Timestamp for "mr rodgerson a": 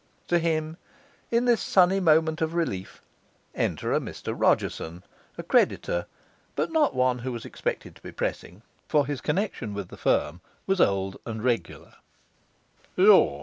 3.99-5.43